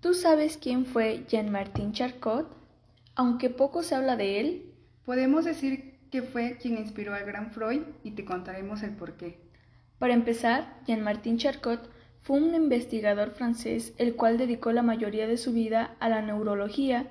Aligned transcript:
¿Tú 0.00 0.14
sabes 0.14 0.56
quién 0.56 0.86
fue 0.86 1.26
Jean-Martin 1.28 1.92
Charcot? 1.92 2.56
Aunque 3.14 3.50
poco 3.50 3.82
se 3.82 3.94
habla 3.94 4.16
de 4.16 4.40
él, 4.40 4.72
podemos 5.04 5.44
decir 5.44 5.98
que 6.10 6.22
fue 6.22 6.56
quien 6.56 6.78
inspiró 6.78 7.12
al 7.12 7.26
gran 7.26 7.52
Freud 7.52 7.82
y 8.02 8.12
te 8.12 8.24
contaremos 8.24 8.82
el 8.82 8.96
porqué. 8.96 9.38
Para 9.98 10.14
empezar, 10.14 10.80
Jean-Martin 10.86 11.36
Charcot 11.36 11.90
fue 12.22 12.38
un 12.38 12.54
investigador 12.54 13.32
francés 13.32 13.92
el 13.98 14.16
cual 14.16 14.38
dedicó 14.38 14.72
la 14.72 14.80
mayoría 14.80 15.26
de 15.26 15.36
su 15.36 15.52
vida 15.52 15.94
a 16.00 16.08
la 16.08 16.22
neurología, 16.22 17.10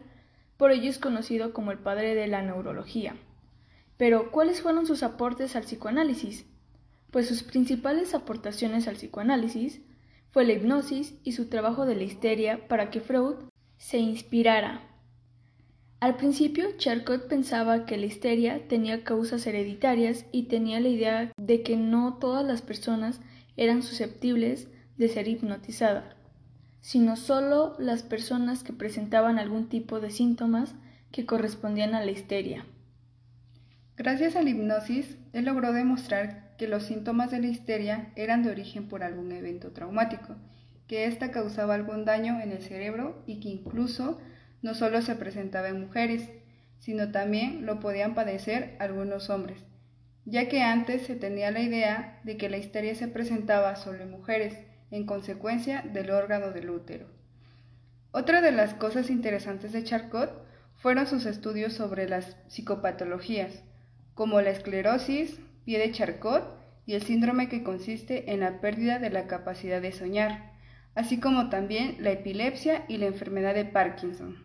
por 0.57 0.71
ello 0.71 0.89
es 0.89 0.97
conocido 0.97 1.53
como 1.53 1.71
el 1.71 1.77
padre 1.77 2.15
de 2.15 2.25
la 2.25 2.41
neurología. 2.41 3.15
Pero, 3.97 4.31
¿cuáles 4.31 4.63
fueron 4.63 4.87
sus 4.87 5.03
aportes 5.03 5.55
al 5.55 5.63
psicoanálisis? 5.63 6.47
Pues 7.11 7.27
sus 7.27 7.43
principales 7.43 8.15
aportaciones 8.15 8.87
al 8.87 8.95
psicoanálisis 8.95 9.79
fue 10.31 10.45
la 10.45 10.53
hipnosis 10.53 11.15
y 11.23 11.31
su 11.31 11.47
trabajo 11.47 11.85
de 11.85 11.95
la 11.95 12.03
histeria 12.03 12.67
para 12.67 12.91
que 12.91 13.01
Freud 13.01 13.35
se 13.77 13.97
inspirara. 13.97 14.83
Al 15.99 16.15
principio, 16.15 16.65
Charcot 16.77 17.27
pensaba 17.27 17.85
que 17.85 17.97
la 17.97 18.05
histeria 18.05 18.67
tenía 18.67 19.03
causas 19.03 19.45
hereditarias 19.45 20.25
y 20.31 20.43
tenía 20.43 20.79
la 20.79 20.87
idea 20.87 21.31
de 21.37 21.61
que 21.61 21.75
no 21.75 22.17
todas 22.19 22.45
las 22.45 22.61
personas 22.61 23.19
eran 23.57 23.83
susceptibles 23.83 24.69
de 24.97 25.09
ser 25.09 25.27
hipnotizadas, 25.27 26.15
sino 26.79 27.17
solo 27.17 27.75
las 27.79 28.03
personas 28.03 28.63
que 28.63 28.71
presentaban 28.71 29.39
algún 29.39 29.67
tipo 29.67 29.99
de 29.99 30.11
síntomas 30.11 30.73
que 31.11 31.25
correspondían 31.25 31.95
a 31.95 32.05
la 32.05 32.11
histeria. 32.11 32.65
Gracias 33.99 34.37
a 34.37 34.41
la 34.41 34.51
hipnosis, 34.51 35.17
él 35.33 35.43
logró 35.43 35.73
demostrar 35.73 36.55
que 36.57 36.69
los 36.69 36.83
síntomas 36.83 37.31
de 37.31 37.41
la 37.41 37.47
histeria 37.47 38.13
eran 38.15 38.43
de 38.43 38.49
origen 38.49 38.87
por 38.87 39.03
algún 39.03 39.33
evento 39.33 39.73
traumático, 39.73 40.37
que 40.87 41.03
ésta 41.03 41.31
causaba 41.31 41.75
algún 41.75 42.05
daño 42.05 42.39
en 42.39 42.53
el 42.53 42.61
cerebro 42.63 43.21
y 43.27 43.41
que 43.41 43.49
incluso 43.49 44.17
no 44.61 44.73
solo 44.73 45.01
se 45.01 45.15
presentaba 45.15 45.67
en 45.67 45.81
mujeres, 45.81 46.29
sino 46.77 47.11
también 47.11 47.65
lo 47.65 47.81
podían 47.81 48.15
padecer 48.15 48.77
algunos 48.79 49.29
hombres, 49.29 49.59
ya 50.23 50.47
que 50.47 50.61
antes 50.61 51.01
se 51.01 51.17
tenía 51.17 51.51
la 51.51 51.59
idea 51.59 52.21
de 52.23 52.37
que 52.37 52.47
la 52.47 52.55
histeria 52.55 52.95
se 52.95 53.09
presentaba 53.09 53.75
solo 53.75 54.01
en 54.03 54.11
mujeres, 54.11 54.57
en 54.91 55.05
consecuencia 55.05 55.81
del 55.81 56.11
órgano 56.11 56.51
del 56.51 56.69
útero. 56.69 57.07
Otra 58.11 58.39
de 58.39 58.53
las 58.53 58.75
cosas 58.75 59.09
interesantes 59.09 59.73
de 59.73 59.83
Charcot 59.83 60.47
fueron 60.77 61.05
sus 61.05 61.25
estudios 61.25 61.73
sobre 61.73 62.07
las 62.07 62.37
psicopatologías, 62.47 63.61
como 64.19 64.41
la 64.41 64.49
esclerosis, 64.49 65.39
pie 65.63 65.79
de 65.79 65.93
Charcot 65.93 66.43
y 66.85 66.95
el 66.95 67.03
síndrome 67.03 67.47
que 67.47 67.63
consiste 67.63 68.33
en 68.33 68.41
la 68.41 68.59
pérdida 68.59 68.99
de 68.99 69.09
la 69.09 69.27
capacidad 69.27 69.81
de 69.81 69.93
soñar, 69.93 70.51
así 70.93 71.21
como 71.21 71.49
también 71.49 71.95
la 71.99 72.11
epilepsia 72.11 72.83
y 72.89 72.97
la 72.97 73.05
enfermedad 73.05 73.55
de 73.55 73.63
Parkinson. 73.63 74.35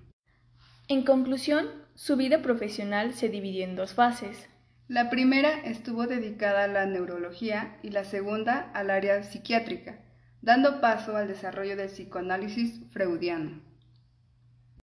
En 0.87 1.03
conclusión, 1.03 1.67
su 1.97 2.15
vida 2.15 2.41
profesional 2.41 3.15
se 3.15 3.29
dividió 3.29 3.65
en 3.65 3.75
dos 3.75 3.95
fases. 3.95 4.49
La 4.87 5.11
primera 5.11 5.51
estuvo 5.65 6.07
dedicada 6.07 6.63
a 6.63 6.69
la 6.69 6.87
neurología 6.87 7.77
y 7.83 7.89
la 7.89 8.05
segunda 8.05 8.71
al 8.75 8.91
área 8.91 9.25
psiquiátrica, 9.25 9.99
dando 10.41 10.81
paso 10.81 11.17
al 11.17 11.27
desarrollo 11.27 11.77
del 11.77 11.89
psicoanálisis 11.89 12.81
freudiano. 12.93 13.61